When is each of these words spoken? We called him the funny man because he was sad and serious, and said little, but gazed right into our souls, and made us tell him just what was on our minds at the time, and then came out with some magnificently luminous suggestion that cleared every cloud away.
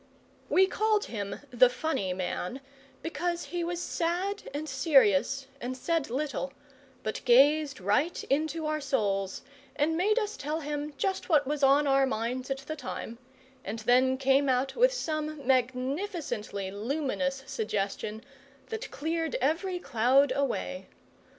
We 0.49 0.65
called 0.65 1.05
him 1.05 1.41
the 1.51 1.69
funny 1.69 2.11
man 2.11 2.61
because 3.03 3.43
he 3.43 3.63
was 3.63 3.79
sad 3.79 4.49
and 4.51 4.67
serious, 4.67 5.45
and 5.59 5.77
said 5.77 6.09
little, 6.09 6.53
but 7.03 7.21
gazed 7.23 7.79
right 7.79 8.23
into 8.23 8.65
our 8.65 8.81
souls, 8.81 9.43
and 9.75 9.95
made 9.95 10.17
us 10.17 10.37
tell 10.37 10.61
him 10.61 10.95
just 10.97 11.29
what 11.29 11.45
was 11.45 11.61
on 11.61 11.85
our 11.85 12.07
minds 12.07 12.49
at 12.49 12.61
the 12.65 12.75
time, 12.75 13.19
and 13.63 13.77
then 13.77 14.17
came 14.17 14.49
out 14.49 14.75
with 14.75 14.91
some 14.91 15.45
magnificently 15.45 16.71
luminous 16.71 17.43
suggestion 17.45 18.23
that 18.69 18.89
cleared 18.89 19.35
every 19.35 19.77
cloud 19.77 20.33
away. 20.35 20.87